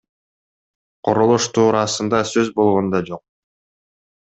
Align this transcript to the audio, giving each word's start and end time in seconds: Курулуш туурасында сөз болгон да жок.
Курулуш 1.07 1.47
туурасында 1.59 2.23
сөз 2.31 2.51
болгон 2.59 2.91
да 2.97 3.05
жок. 3.13 3.23